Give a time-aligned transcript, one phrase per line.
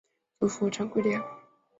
[0.39, 1.23] 祖父张贵谅。